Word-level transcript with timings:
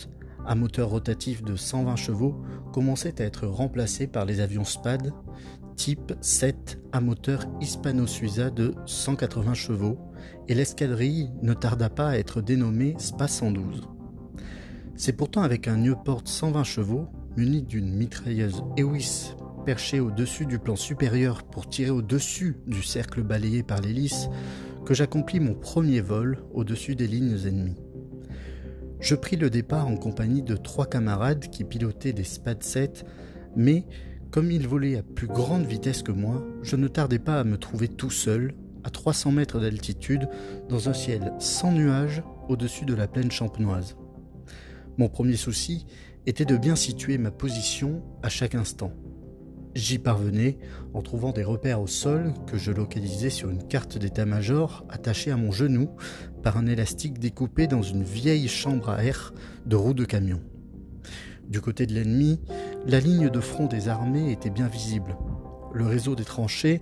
à 0.45 0.53
moteur 0.53 0.89
rotatif 0.89 1.43
de 1.43 1.55
120 1.55 1.95
chevaux, 1.95 2.39
commençaient 2.71 3.21
à 3.21 3.25
être 3.25 3.47
remplacés 3.47 4.07
par 4.07 4.25
les 4.25 4.39
avions 4.39 4.63
SPAD, 4.63 5.13
type 5.75 6.13
7 6.21 6.79
à 6.91 7.01
moteur 7.01 7.43
hispano-suiza 7.59 8.51
de 8.51 8.75
180 8.85 9.55
chevaux, 9.55 9.97
et 10.47 10.53
l'escadrille 10.53 11.31
ne 11.41 11.53
tarda 11.53 11.89
pas 11.89 12.09
à 12.09 12.17
être 12.17 12.41
dénommée 12.41 12.95
SPA 12.99 13.27
112. 13.27 13.81
C'est 14.95 15.13
pourtant 15.13 15.41
avec 15.41 15.67
un 15.67 15.77
Nieuport 15.77 16.21
120 16.25 16.63
chevaux 16.63 17.07
muni 17.37 17.61
d'une 17.61 17.93
mitrailleuse 17.93 18.63
Ewis 18.77 19.35
perchée 19.63 19.99
au-dessus 19.99 20.47
du 20.47 20.57
plan 20.57 20.75
supérieur 20.75 21.43
pour 21.43 21.69
tirer 21.69 21.91
au-dessus 21.91 22.57
du 22.65 22.81
cercle 22.81 23.21
balayé 23.21 23.61
par 23.61 23.79
l'hélice, 23.79 24.27
que 24.85 24.95
j'accomplis 24.95 25.39
mon 25.39 25.53
premier 25.53 26.01
vol 26.01 26.43
au-dessus 26.53 26.95
des 26.95 27.07
lignes 27.07 27.37
ennemies. 27.45 27.77
Je 28.99 29.13
pris 29.13 29.35
le 29.35 29.51
départ 29.51 29.87
en 29.87 29.97
compagnie 29.97 30.41
de 30.41 30.55
trois 30.55 30.87
camarades 30.87 31.49
qui 31.49 31.63
pilotaient 31.63 32.13
des 32.13 32.23
Spad 32.23 32.63
7, 32.63 33.05
mais 33.55 33.85
comme 34.31 34.49
ils 34.49 34.67
volaient 34.67 34.97
à 34.97 35.03
plus 35.03 35.27
grande 35.27 35.65
vitesse 35.65 36.01
que 36.01 36.11
moi, 36.11 36.43
je 36.63 36.75
ne 36.75 36.87
tardais 36.87 37.19
pas 37.19 37.39
à 37.39 37.43
me 37.43 37.57
trouver 37.57 37.87
tout 37.87 38.09
seul, 38.09 38.55
à 38.83 38.89
300 38.89 39.31
mètres 39.31 39.59
d'altitude, 39.59 40.27
dans 40.69 40.89
un 40.89 40.93
ciel 40.93 41.33
sans 41.37 41.71
nuages 41.71 42.23
au-dessus 42.49 42.85
de 42.85 42.95
la 42.95 43.07
plaine 43.07 43.31
champenoise. 43.31 43.95
Mon 44.97 45.09
premier 45.09 45.35
souci 45.35 45.85
était 46.27 46.45
de 46.45 46.57
bien 46.57 46.75
situer 46.75 47.17
ma 47.17 47.31
position 47.31 48.03
à 48.21 48.27
chaque 48.27 48.53
instant. 48.53 48.91
J'y 49.75 49.97
parvenais 49.97 50.57
en 50.93 51.01
trouvant 51.01 51.31
des 51.31 51.43
repères 51.43 51.81
au 51.81 51.87
sol 51.87 52.33
que 52.47 52.57
je 52.57 52.71
localisais 52.71 53.29
sur 53.29 53.49
une 53.49 53.65
carte 53.65 53.97
d'état-major 53.97 54.85
attachée 54.89 55.31
à 55.31 55.37
mon 55.37 55.51
genou 55.51 55.89
par 56.43 56.57
un 56.57 56.65
élastique 56.65 57.17
découpé 57.17 57.67
dans 57.67 57.81
une 57.81 58.03
vieille 58.03 58.49
chambre 58.49 58.89
à 58.89 59.05
air 59.05 59.33
de 59.65 59.77
roue 59.77 59.93
de 59.93 60.03
camion. 60.03 60.41
Du 61.47 61.61
côté 61.61 61.85
de 61.85 61.93
l'ennemi, 61.93 62.41
la 62.85 62.99
ligne 62.99 63.29
de 63.29 63.39
front 63.39 63.67
des 63.67 63.87
armées 63.87 64.33
était 64.33 64.49
bien 64.49 64.67
visible. 64.67 65.15
Le 65.73 65.85
réseau 65.85 66.15
des 66.15 66.25
tranchées 66.25 66.81